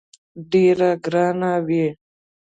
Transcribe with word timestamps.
ډېره 0.51 0.89
ګرانه 1.05 1.53
وي. 1.67 1.85